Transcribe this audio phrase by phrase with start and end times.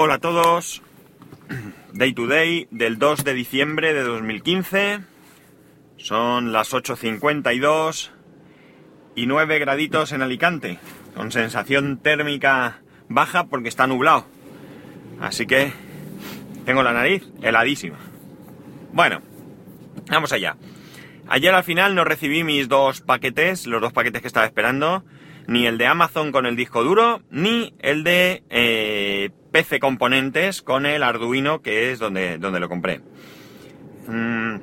[0.00, 0.80] Hola a todos.
[1.92, 5.00] Day to day del 2 de diciembre de 2015.
[5.96, 8.10] Son las 8.52
[9.16, 10.78] y 9 graditos en Alicante.
[11.16, 14.24] Con sensación térmica baja porque está nublado.
[15.20, 15.72] Así que
[16.64, 17.98] tengo la nariz heladísima.
[18.92, 19.20] Bueno,
[20.08, 20.56] vamos allá.
[21.26, 25.02] Ayer al final no recibí mis dos paquetes, los dos paquetes que estaba esperando.
[25.48, 30.86] Ni el de Amazon con el disco duro, ni el de eh, PC Componentes con
[30.86, 33.00] el Arduino, que es donde, donde lo compré.
[34.06, 34.56] Mm,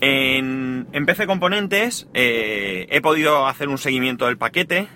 [0.00, 4.88] en, en, PC Componentes eh, he podido hacer un seguimiento del paquete.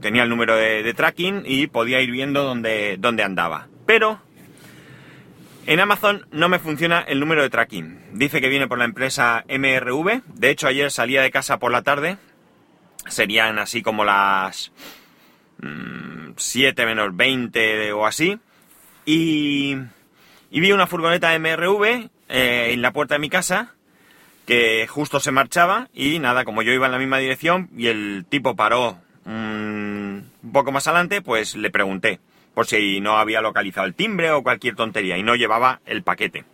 [0.00, 3.66] Tenía el número de, de, tracking y podía ir viendo dónde, dónde andaba.
[3.84, 4.20] Pero
[5.68, 8.00] en Amazon no me funciona el número de tracking.
[8.12, 10.22] Dice que viene por la empresa MRV.
[10.26, 12.16] De hecho, ayer salía de casa por la tarde.
[13.06, 14.72] Serían así como las
[16.36, 18.38] 7 menos 20 o así.
[19.04, 19.76] Y,
[20.50, 23.74] y vi una furgoneta MRV eh, en la puerta de mi casa
[24.46, 28.24] que justo se marchaba y nada, como yo iba en la misma dirección y el
[28.28, 32.18] tipo paró un poco más adelante, pues le pregunté
[32.54, 36.44] por si no había localizado el timbre o cualquier tontería y no llevaba el paquete.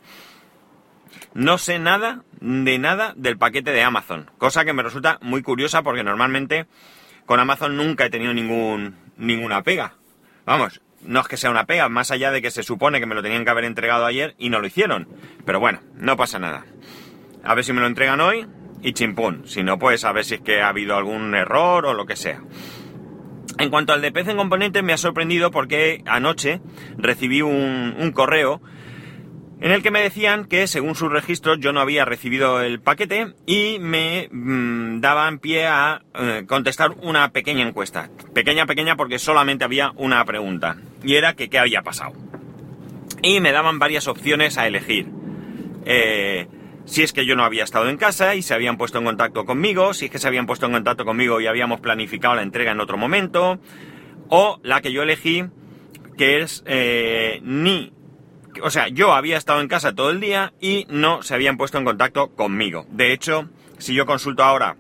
[1.35, 5.83] No sé nada de nada del paquete de Amazon, cosa que me resulta muy curiosa
[5.83, 6.67] porque normalmente
[7.27, 9.95] con Amazon nunca he tenido ningún, ninguna pega.
[10.47, 13.15] Vamos, no es que sea una pega, más allá de que se supone que me
[13.15, 15.09] lo tenían que haber entregado ayer y no lo hicieron.
[15.45, 16.65] Pero bueno, no pasa nada.
[17.43, 18.47] A ver si me lo entregan hoy
[18.83, 19.47] y chimpún.
[19.47, 22.17] Si no, pues a ver si es que ha habido algún error o lo que
[22.17, 22.43] sea.
[23.59, 26.61] En cuanto al de PC en componentes, me ha sorprendido porque anoche
[26.97, 28.61] recibí un correo
[29.65, 33.33] en el que me decían que según sus registros yo no había recibido el paquete
[33.47, 38.11] y me mmm, daban pie a eh, contestar una pequeña encuesta.
[38.35, 42.13] Pequeña, pequeña porque solamente había una pregunta y era que qué había pasado.
[43.23, 45.09] Y me daban varias opciones a elegir.
[45.87, 46.47] Eh,
[46.85, 49.47] si es que yo no había estado en casa y se habían puesto en contacto
[49.47, 52.73] conmigo, si es que se habían puesto en contacto conmigo y habíamos planificado la entrega
[52.73, 53.59] en otro momento,
[54.29, 55.47] o la que yo elegí,
[56.19, 57.95] que es eh, ni
[58.63, 61.79] o sea, yo había estado en casa todo el día y no se habían puesto
[61.79, 62.87] en contacto conmigo.
[62.91, 63.49] De hecho,
[63.79, 64.77] si yo consulto ahora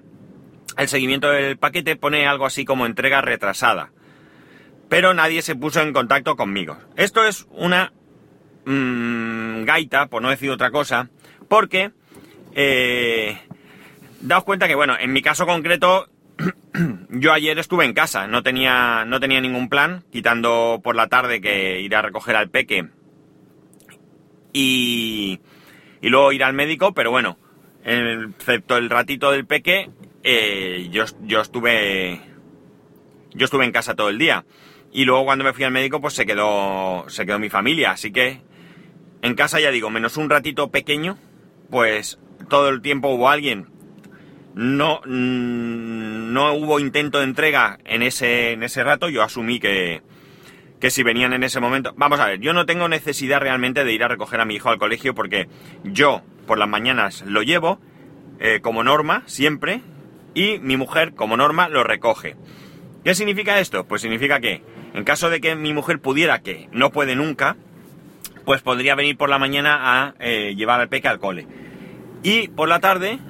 [0.76, 3.90] el seguimiento del paquete, pone algo así como entrega retrasada.
[4.88, 6.76] Pero nadie se puso en contacto conmigo.
[6.96, 7.92] Esto es una
[8.64, 11.08] mmm, gaita, por no decir otra cosa,
[11.48, 11.92] porque
[12.54, 13.38] eh,
[14.20, 16.08] daos cuenta que, bueno, en mi caso concreto,
[17.08, 21.40] yo ayer estuve en casa, no tenía, no tenía ningún plan, quitando por la tarde
[21.40, 22.88] que ir a recoger al peque
[24.54, 25.40] y,
[26.00, 27.36] y luego ir al médico, pero bueno,
[27.84, 29.90] excepto el ratito del peque,
[30.22, 32.22] eh, yo, yo estuve
[33.34, 34.44] yo estuve en casa todo el día.
[34.92, 37.90] Y luego cuando me fui al médico, pues se quedó, se quedó mi familia.
[37.90, 38.40] Así que
[39.22, 41.18] en casa ya digo, menos un ratito pequeño,
[41.68, 43.66] pues todo el tiempo hubo alguien.
[44.54, 49.08] No, no hubo intento de entrega en ese, en ese rato.
[49.08, 50.02] Yo asumí que,
[50.84, 51.94] que si venían en ese momento...
[51.96, 54.68] Vamos a ver, yo no tengo necesidad realmente de ir a recoger a mi hijo
[54.68, 55.48] al colegio porque
[55.82, 57.80] yo por las mañanas lo llevo
[58.38, 59.80] eh, como norma, siempre,
[60.34, 62.36] y mi mujer como norma lo recoge.
[63.02, 63.86] ¿Qué significa esto?
[63.86, 64.62] Pues significa que
[64.92, 67.56] en caso de que mi mujer pudiera, que no puede nunca,
[68.44, 71.46] pues podría venir por la mañana a eh, llevar al peque al cole.
[72.22, 73.20] Y por la tarde,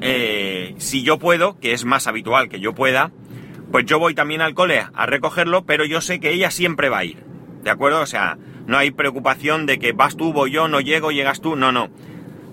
[0.00, 3.12] eh, si yo puedo, que es más habitual que yo pueda,
[3.74, 6.98] pues yo voy también al cole a recogerlo, pero yo sé que ella siempre va
[6.98, 7.24] a ir.
[7.64, 8.02] ¿De acuerdo?
[8.02, 11.56] O sea, no hay preocupación de que vas tú, voy yo, no llego, llegas tú.
[11.56, 11.88] No, no.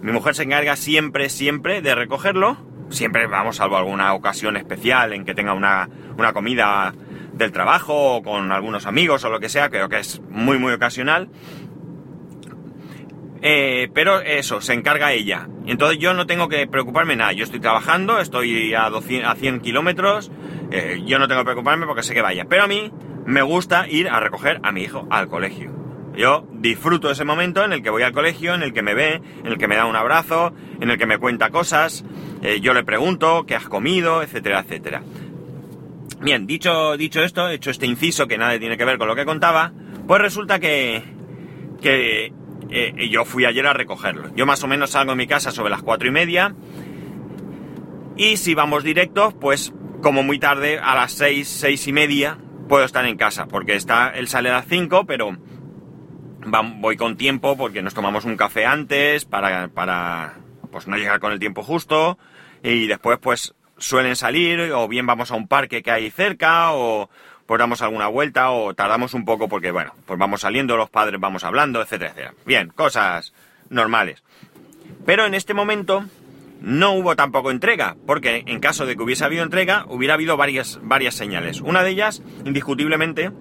[0.01, 2.57] Mi mujer se encarga siempre, siempre de recogerlo.
[2.89, 6.91] Siempre, vamos, salvo alguna ocasión especial en que tenga una, una comida
[7.33, 10.73] del trabajo o con algunos amigos o lo que sea, creo que es muy, muy
[10.73, 11.29] ocasional.
[13.41, 15.47] Eh, pero eso, se encarga ella.
[15.65, 17.31] Entonces yo no tengo que preocuparme nada.
[17.33, 20.31] Yo estoy trabajando, estoy a, 200, a 100 kilómetros,
[20.71, 22.45] eh, yo no tengo que preocuparme porque sé que vaya.
[22.47, 22.91] Pero a mí
[23.25, 25.71] me gusta ir a recoger a mi hijo al colegio.
[26.15, 29.21] Yo disfruto ese momento en el que voy al colegio, en el que me ve,
[29.43, 32.03] en el que me da un abrazo, en el que me cuenta cosas,
[32.41, 35.01] eh, yo le pregunto qué has comido, etcétera, etcétera.
[36.19, 39.25] Bien, dicho, dicho esto, hecho este inciso que nada tiene que ver con lo que
[39.25, 39.71] contaba,
[40.05, 41.01] pues resulta que,
[41.81, 42.33] que
[42.71, 44.33] eh, yo fui ayer a recogerlo.
[44.35, 46.55] Yo más o menos salgo de mi casa sobre las cuatro y media
[48.15, 52.37] y si vamos directos, pues como muy tarde, a las seis, seis y media,
[52.67, 55.37] puedo estar en casa, porque está, él sale a las cinco, pero
[56.77, 60.37] voy con tiempo porque nos tomamos un café antes para, para
[60.71, 62.17] pues no llegar con el tiempo justo
[62.63, 67.09] y después pues suelen salir o bien vamos a un parque que hay cerca o
[67.51, 71.19] pues damos alguna vuelta o tardamos un poco porque, bueno, pues vamos saliendo, los padres
[71.19, 72.33] vamos hablando, etcétera, etcétera.
[72.45, 73.33] Bien, cosas
[73.69, 74.23] normales.
[75.05, 76.05] Pero en este momento
[76.61, 80.79] no hubo tampoco entrega, porque en caso de que hubiese habido entrega, hubiera habido varias,
[80.81, 81.59] varias señales.
[81.59, 83.31] Una de ellas, indiscutiblemente,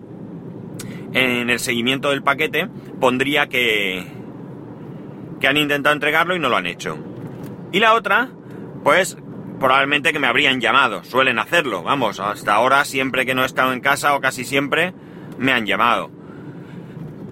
[1.13, 2.67] en el seguimiento del paquete,
[2.99, 4.09] pondría que,
[5.41, 6.99] que han intentado entregarlo y no lo han hecho.
[7.71, 8.29] Y la otra,
[8.83, 9.17] pues
[9.61, 13.73] probablemente que me habrían llamado, suelen hacerlo, vamos, hasta ahora siempre que no he estado
[13.73, 14.95] en casa o casi siempre
[15.39, 16.11] me han llamado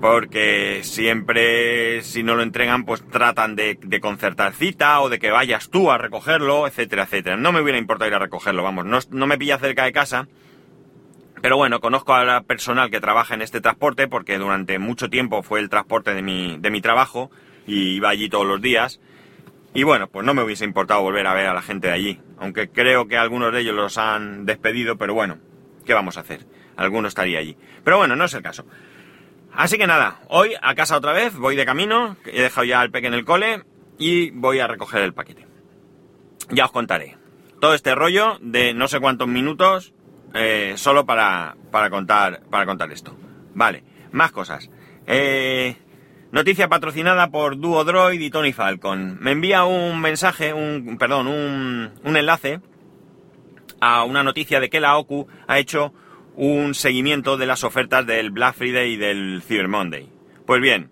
[0.01, 5.71] porque siempre si no lo entregan pues tratan de, concertar cita o de que vayas
[5.71, 7.37] tú a recogerlo, etcétera, etcétera.
[7.37, 10.29] No me hubiera importado ir a recogerlo, vamos, no, me pilla cerca de casa,
[11.43, 15.43] pero bueno, conozco a la personal que trabaja en este transporte porque durante mucho tiempo
[15.43, 17.31] fue el transporte de mi, de mi trabajo
[17.67, 19.01] y iba allí todos los días.
[19.79, 22.21] Y bueno, pues no me hubiese importado volver a ver a la gente de allí,
[22.37, 25.39] aunque creo que algunos de ellos los han despedido, pero bueno,
[25.87, 26.49] ¿qué vamos a hacer?
[26.77, 27.57] Alguno estaría allí.
[27.85, 28.67] Pero bueno, no es el caso.
[29.53, 32.91] Así que nada, hoy a casa otra vez, voy de camino, he dejado ya al
[32.91, 33.63] peque en el cole
[33.99, 35.47] y voy a recoger el paquete.
[36.51, 37.17] Ya os contaré.
[37.61, 39.95] Todo este rollo de no sé cuántos minutos
[40.35, 43.17] eh, solo para, para, contar, para contar esto.
[43.55, 44.69] Vale, más cosas.
[45.07, 45.77] Eh,
[46.33, 49.19] noticia patrocinada por Duo Droid y Tony Falcon.
[49.21, 52.61] Me envía un mensaje, un, perdón, un, un enlace
[53.81, 55.93] a una noticia de que la OCU ha hecho
[56.35, 60.09] un seguimiento de las ofertas del Black Friday y del Cyber Monday.
[60.47, 60.91] Pues bien,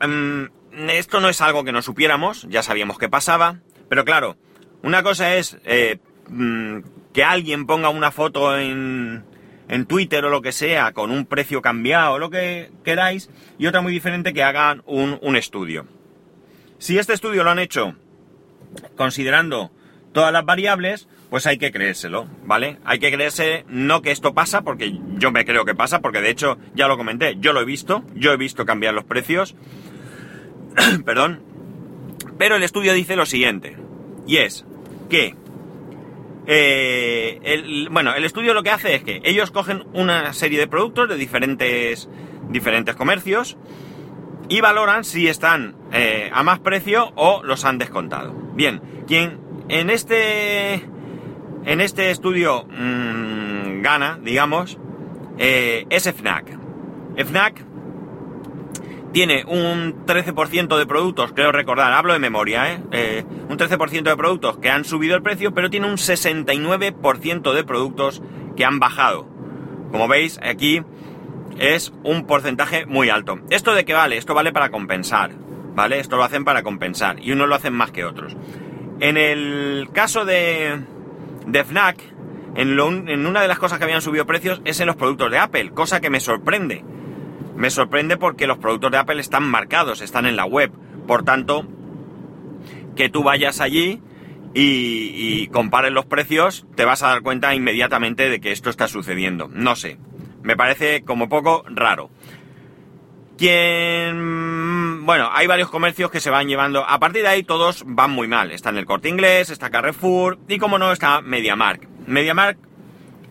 [0.00, 0.48] em,
[0.88, 4.36] esto no es algo que no supiéramos, ya sabíamos que pasaba, pero claro,
[4.82, 5.98] una cosa es eh,
[6.28, 6.78] mm,
[7.12, 9.24] que alguien ponga una foto en,
[9.72, 13.80] en Twitter o lo que sea con un precio cambiado lo que queráis, y otra
[13.80, 15.86] muy diferente que hagan un, un estudio.
[16.76, 17.96] Si este estudio lo han hecho
[18.96, 19.70] considerando
[20.12, 22.76] todas las variables, pues hay que creérselo, ¿vale?
[22.84, 26.28] Hay que creerse no que esto pasa, porque yo me creo que pasa, porque de
[26.28, 29.56] hecho ya lo comenté, yo lo he visto, yo he visto cambiar los precios,
[31.06, 31.42] perdón,
[32.36, 33.78] pero el estudio dice lo siguiente,
[34.26, 34.66] y es
[35.08, 35.34] que,
[36.46, 40.66] eh, el, bueno, el estudio lo que hace es que ellos cogen una serie de
[40.66, 42.08] productos de diferentes,
[42.48, 43.56] diferentes comercios
[44.48, 48.32] y valoran si están eh, a más precio o los han descontado.
[48.54, 50.74] Bien, quien en este
[51.64, 54.78] en este estudio mmm, gana, digamos,
[55.38, 56.58] eh, es FNAC.
[57.16, 57.71] FNAC
[59.12, 62.82] tiene un 13% de productos, creo recordar, hablo de memoria, ¿eh?
[62.92, 67.64] eh un 13% de productos que han subido el precio, pero tiene un 69% de
[67.64, 68.22] productos
[68.56, 69.28] que han bajado.
[69.90, 70.82] Como veis, aquí
[71.58, 73.38] es un porcentaje muy alto.
[73.50, 74.16] ¿Esto de qué vale?
[74.16, 75.32] Esto vale para compensar,
[75.74, 76.00] ¿vale?
[76.00, 78.36] Esto lo hacen para compensar y unos lo hacen más que otros.
[79.00, 80.80] En el caso de,
[81.46, 81.98] de FNAC,
[82.54, 82.78] en,
[83.26, 86.00] una de las cosas que habían subido precios es en los productos de Apple, cosa
[86.00, 86.84] que me sorprende.
[87.56, 90.72] Me sorprende porque los productos de Apple están marcados, están en la web.
[91.06, 91.66] Por tanto,
[92.96, 94.00] que tú vayas allí
[94.54, 98.88] y, y, compares los precios, te vas a dar cuenta inmediatamente de que esto está
[98.88, 99.48] sucediendo.
[99.48, 99.98] No sé,
[100.42, 102.10] me parece como poco raro.
[103.38, 105.04] Quien...
[105.04, 106.88] Bueno, hay varios comercios que se van llevando...
[106.88, 108.52] A partir de ahí todos van muy mal.
[108.52, 111.88] Está en el Corte Inglés, está Carrefour y como no está MediaMark.
[112.06, 112.58] MediaMark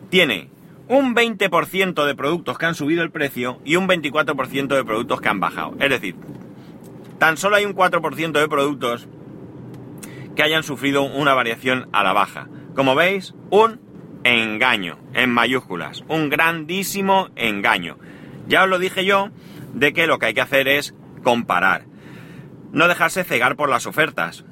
[0.10, 0.51] tiene
[0.92, 5.30] un 20% de productos que han subido el precio y un 24% de productos que
[5.30, 5.74] han bajado.
[5.80, 6.18] Es decir,
[7.18, 9.08] tan solo hay un 4% de productos
[10.36, 12.50] que hayan sufrido una variación a la baja.
[12.76, 13.80] Como veis, un
[14.26, 16.04] engaño, en mayúsculas.
[16.10, 17.98] Un grandísimo engaño.
[18.50, 19.30] Ya os lo dije yo,
[19.74, 20.94] de que lo que hay que hacer es
[21.24, 21.86] comparar.
[22.74, 24.44] No dejarse cegar por las ofertas.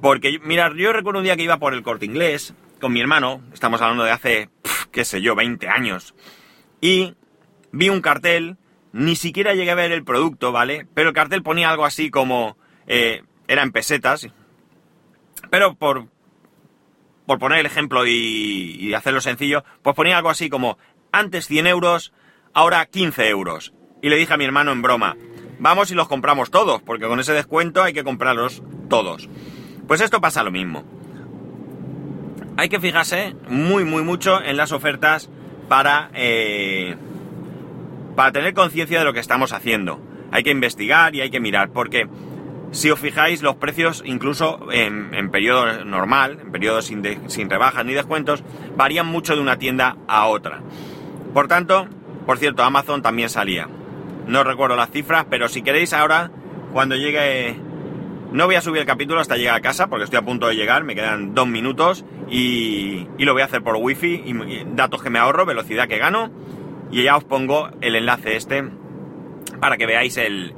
[0.00, 3.42] Porque, mirad, yo recuerdo un día que iba por el corte inglés con mi hermano,
[3.52, 4.48] estamos hablando de hace,
[4.90, 6.14] qué sé yo, 20 años,
[6.80, 7.14] y
[7.72, 8.56] vi un cartel,
[8.92, 10.86] ni siquiera llegué a ver el producto, ¿vale?
[10.94, 14.28] Pero el cartel ponía algo así como, eh, era en pesetas,
[15.50, 16.08] pero por,
[17.26, 20.78] por poner el ejemplo y, y hacerlo sencillo, pues ponía algo así como,
[21.12, 22.12] antes 100 euros,
[22.52, 25.16] ahora 15 euros y le dije a mi hermano en broma,
[25.58, 29.28] vamos y los compramos todos, porque con ese descuento hay que comprarlos todos.
[29.86, 30.84] Pues esto pasa lo mismo.
[32.58, 35.30] Hay que fijarse muy, muy mucho en las ofertas
[35.68, 36.96] para, eh,
[38.16, 40.00] para tener conciencia de lo que estamos haciendo.
[40.32, 42.08] Hay que investigar y hay que mirar, porque
[42.72, 47.94] si os fijáis, los precios, incluso en, periodo normal, en periodos sin, sin rebajas ni
[47.94, 48.42] descuentos,
[48.76, 50.60] varían mucho de una tienda a otra.
[51.32, 51.86] Por tanto,
[52.26, 53.68] por cierto, Amazon también salía
[54.28, 56.30] no recuerdo las cifras, pero si queréis ahora,
[56.72, 57.56] cuando llegue
[58.32, 60.54] No voy a subir el capítulo hasta llegar a casa porque estoy a punto de
[60.54, 65.08] llegar, me quedan dos minutos y, lo voy a hacer por wifi, y, datos que
[65.08, 66.30] me ahorro, velocidad que gano
[66.90, 68.64] y ya os pongo el enlace este
[69.60, 70.54] para que veáis el,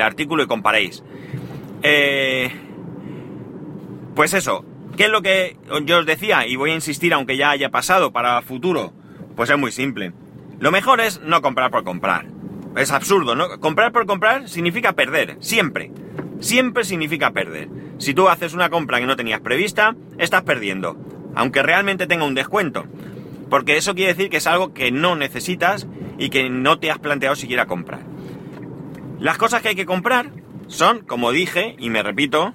[0.00, 1.04] artículo y comparéis.
[1.82, 2.50] Eh,
[4.14, 4.64] pues eso,
[4.96, 6.46] ¿qué es lo que yo os decía?
[6.46, 8.94] Y voy a insistir aunque ya haya pasado para futuro.
[9.36, 10.12] Pues es muy simple.
[10.58, 12.26] Lo mejor es no comprar por comprar.
[12.76, 13.60] Es absurdo, ¿no?
[13.60, 15.90] Comprar por comprar significa perder, siempre
[16.40, 17.68] siempre significa perder.
[17.98, 20.96] Si tú haces una compra que no tenías prevista, estás perdiendo,
[21.34, 22.84] aunque realmente tenga un descuento.
[23.48, 25.86] Porque eso quiere decir que es algo que no necesitas
[26.18, 28.00] y que no te has planteado siquiera comprar.
[29.18, 30.30] Las cosas que hay que comprar
[30.68, 32.54] son, como dije, y me repito,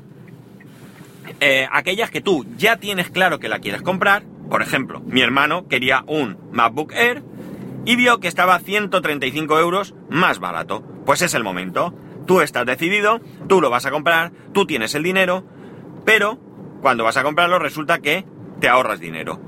[1.39, 4.23] eh, aquellas que tú ya tienes claro que la quieres comprar.
[4.49, 7.23] Por ejemplo, mi hermano quería un MacBook Air
[7.85, 10.81] y vio que estaba 135 euros más barato.
[11.05, 11.93] Pues es el momento.
[12.25, 15.43] Tú estás decidido, tú lo vas a comprar, tú tienes el dinero,
[16.05, 16.39] pero
[16.81, 18.25] cuando vas a comprarlo resulta que
[18.59, 19.39] te ahorras dinero,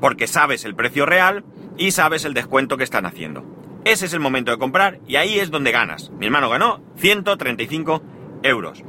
[0.00, 1.44] porque sabes el precio real
[1.76, 3.44] y sabes el descuento que están haciendo.
[3.84, 6.10] Ese es el momento de comprar y ahí es donde ganas.
[6.10, 8.02] Mi hermano ganó 135
[8.42, 8.84] euros.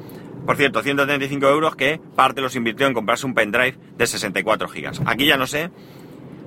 [0.46, 5.02] Por cierto, 135 euros que parte los invirtió en comprarse un pendrive de 64 gigas.
[5.06, 5.72] Aquí ya no sé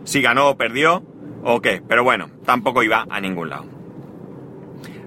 [0.04, 1.02] si ganó o perdió
[1.42, 3.66] o qué, pero bueno, tampoco iba a ningún lado.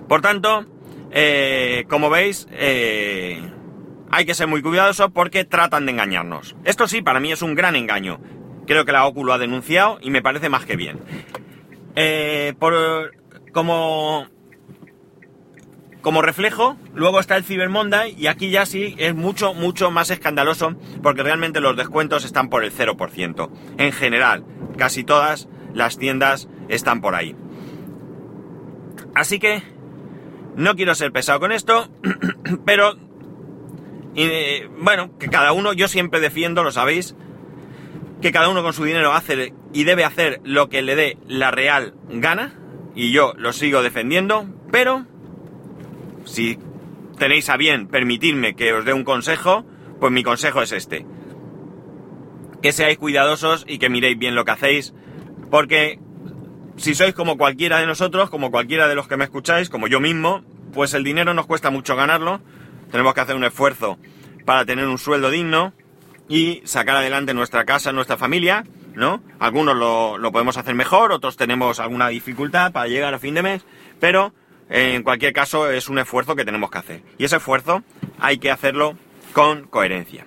[0.08, 0.66] Por tanto,
[1.20, 3.42] eh, como veis, eh,
[4.12, 6.56] hay que ser muy cuidadosos porque tratan de engañarnos.
[6.64, 8.20] Esto sí, para mí es un gran engaño.
[8.68, 11.00] Creo que la OCU lo ha denunciado y me parece más que bien.
[11.96, 13.16] Eh, por,
[13.52, 14.28] como,
[16.02, 20.12] como reflejo, luego está el Cyber Monday y aquí ya sí es mucho, mucho más
[20.12, 23.50] escandaloso porque realmente los descuentos están por el 0%.
[23.80, 24.46] En general,
[24.78, 27.36] casi todas las tiendas están por ahí.
[29.16, 29.77] Así que
[30.58, 31.88] no quiero ser pesado con esto,
[32.66, 32.96] pero
[34.80, 37.16] bueno, que cada uno, yo siempre defiendo, lo sabéis,
[38.22, 41.52] que cada uno con su dinero hace y debe hacer lo que le dé la
[41.52, 42.56] real gana,
[42.96, 45.06] y yo lo sigo defendiendo, pero
[46.26, 46.58] si
[47.20, 49.64] tenéis a bien permitirme que os dé un consejo,
[50.00, 51.06] pues mi consejo es este.
[52.64, 54.96] Que seáis cuidadosos y que miréis bien lo que hacéis,
[55.52, 56.00] porque
[56.78, 60.00] si sois como cualquiera de nosotros, como cualquiera de los que me escucháis, como yo
[60.00, 60.44] mismo,
[60.74, 62.40] pues el dinero nos cuesta mucho ganarlo,
[62.92, 63.98] tenemos que hacer un esfuerzo
[64.46, 65.74] para tener un sueldo digno
[66.30, 69.22] y sacar adelante nuestra casa, nuestra familia, ¿no?
[69.40, 73.44] Algunos lo, lo podemos hacer mejor, otros tenemos alguna dificultad para llegar a fin de
[73.44, 73.66] mes,
[74.00, 74.34] pero
[74.70, 77.02] en cualquier caso es un esfuerzo que tenemos que hacer.
[77.18, 77.84] Y ese esfuerzo
[78.20, 78.98] hay que hacerlo
[79.34, 80.26] con coherencia.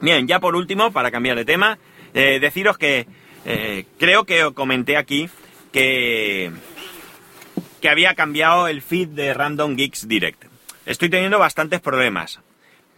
[0.00, 1.78] Bien, ya por último, para cambiar de tema,
[2.12, 3.06] eh, deciros que
[3.44, 5.28] eh, creo que comenté aquí
[5.74, 6.52] que,
[7.90, 10.44] había cambiado el feed de Random Geeks Direct.
[10.86, 12.40] Estoy teniendo bastantes problemas,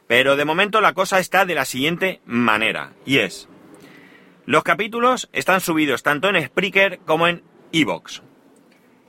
[0.07, 3.49] pero de momento la cosa está de la siguiente manera, y es,
[4.45, 7.43] los capítulos están subidos tanto en Spreaker como en
[7.73, 8.23] Evox.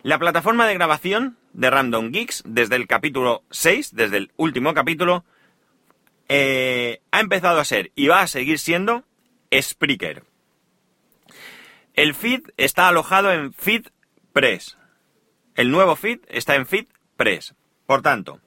[0.01, 5.25] La plataforma de grabación de Random Geeks, desde el capítulo 6, desde el último capítulo,
[6.29, 9.03] eh, ha empezado a ser y va a seguir siendo
[9.53, 10.23] Spreaker.
[11.97, 14.77] El feed está alojado en FeedPress.
[15.55, 17.55] El nuevo feed está en FeedPress.
[17.87, 18.39] Por tanto,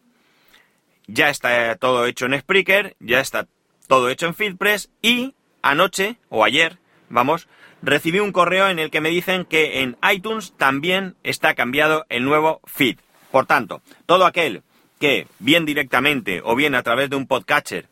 [1.08, 3.48] ya está todo hecho en Spreaker, ya está
[3.88, 6.78] todo hecho en FeedPress y anoche o ayer,
[7.08, 7.48] vamos,
[7.82, 12.24] recibí un correo en el que me dicen que en iTunes también está cambiado el
[12.24, 13.00] nuevo feed.
[13.32, 14.62] Por tanto, todo aquel
[15.00, 17.88] que bien directamente o bien a través de un podcatcher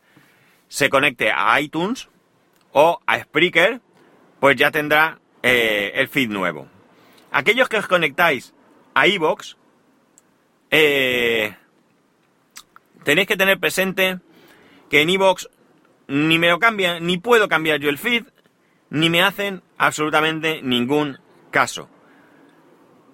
[0.69, 2.07] se conecte a iTunes
[2.71, 3.81] o a Spreaker,
[4.39, 6.67] pues ya tendrá eh, el feed nuevo.
[7.31, 8.53] Aquellos que os conectáis
[8.93, 9.55] a iVoox,
[10.71, 11.55] eh,
[13.03, 14.19] tenéis que tener presente
[14.89, 15.47] que en iVoox
[16.07, 18.25] ni me lo cambian, ni puedo cambiar yo el feed,
[18.89, 21.19] ni me hacen absolutamente ningún
[21.51, 21.89] caso.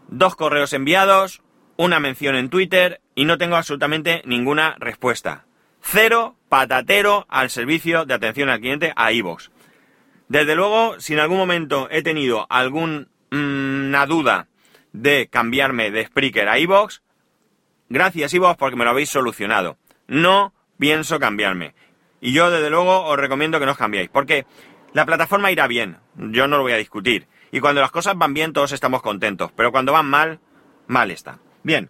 [0.08, 1.42] Dos correos enviados,
[1.78, 5.46] una mención en Twitter y no tengo absolutamente ninguna respuesta.
[5.82, 9.50] Cero patatero al servicio de atención al cliente a iVoox.
[10.28, 13.08] Desde luego, si en algún momento he tenido alguna
[14.08, 14.48] duda
[14.92, 17.02] de cambiarme de Spreaker a iVoox,
[17.90, 19.78] gracias iVoox porque me lo habéis solucionado.
[20.08, 21.76] No pienso cambiarme.
[22.22, 24.46] Y yo desde luego os recomiendo que no os cambiéis, porque
[24.94, 27.28] la plataforma irá bien, yo no lo voy a discutir.
[27.52, 30.40] Y cuando las cosas van bien todos estamos contentos, pero cuando van mal,
[30.88, 31.40] mal está.
[31.64, 31.90] Bien,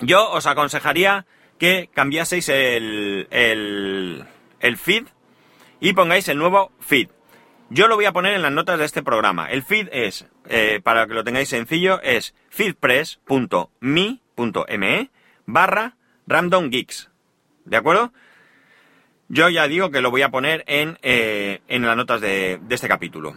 [0.00, 1.26] yo os aconsejaría
[1.58, 4.24] que cambiaseis el, el,
[4.60, 5.06] el feed
[5.80, 7.08] y pongáis el nuevo feed.
[7.70, 9.50] Yo lo voy a poner en las notas de este programa.
[9.50, 15.10] El feed es, eh, para que lo tengáis sencillo, es feedpress.me.me
[15.46, 15.96] barra
[16.26, 17.08] randomgeeks.
[17.64, 18.12] ¿De acuerdo?
[19.30, 22.88] yo ya digo que lo voy a poner en, eh, en las notas de, este
[22.88, 23.36] capítulo.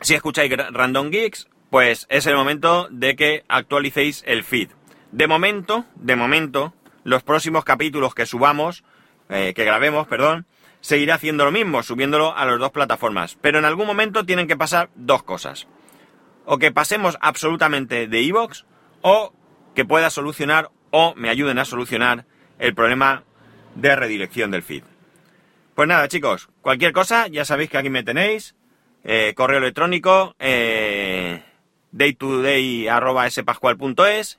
[0.00, 4.70] Si escucháis Random Geeks, pues es el momento de que actualicéis el feed.
[5.12, 6.72] De momento, de momento,
[7.04, 8.82] los próximos capítulos que subamos,
[9.28, 10.46] eh, que grabemos, perdón,
[10.82, 13.38] seguiré haciendo lo mismo, subiéndolo a las dos plataformas.
[13.40, 15.66] Pero en algún momento tienen que pasar dos cosas.
[16.44, 18.64] O que pasemos absolutamente de iVoox,
[19.00, 19.32] o
[19.74, 22.26] que pueda solucionar, o me ayuden a solucionar
[22.58, 23.24] el problema
[23.76, 24.82] de redirección del feed.
[25.74, 28.54] Pues nada, chicos, cualquier cosa, ya sabéis que aquí me tenéis.
[29.04, 31.42] Eh, correo electrónico, eh,
[31.92, 34.38] daytoday.spascual.es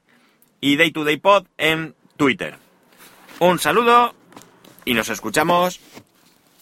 [0.62, 2.58] y daytodaypod en Twitter.
[3.40, 4.14] Un saludo
[4.86, 5.80] y nos escuchamos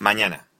[0.02, 0.51] mañana.